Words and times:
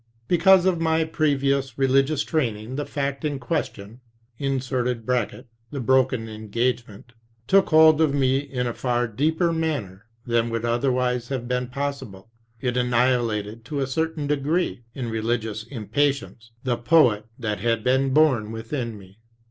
Because 0.27 0.65
of 0.65 0.81
my 0.81 1.03
previous 1.03 1.77
religious 1.77 2.23
training 2.23 2.75
the 2.75 2.87
fact 2.87 3.23
in 3.23 3.37
question 3.37 4.01
[the 4.39 5.45
broken 5.79 6.27
engagement] 6.27 7.13
took 7.45 7.69
hold 7.69 8.01
of 8.01 8.11
me 8.11 8.39
in 8.39 8.65
a 8.65 8.73
far 8.73 9.07
deeper 9.07 9.53
manner 9.53 10.07
than 10.25 10.49
would 10.49 10.65
otherwise 10.65 11.27
have 11.27 11.47
been 11.47 11.67
possible; 11.67 12.31
it 12.59 12.77
annihilated, 12.77 13.63
to 13.65 13.79
a 13.79 13.85
certain 13.85 14.25
degree, 14.25 14.81
in 14.95 15.07
religious 15.07 15.67
im 15.69 15.85
patience, 15.87 16.49
the 16.63 16.77
'poet' 16.77 17.27
that 17.37 17.59
had 17.59 17.83
been 17.83 18.09
born 18.11 18.51
within 18.51 18.97
me. 18.97 19.19